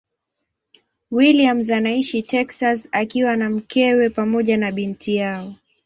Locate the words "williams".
1.11-1.69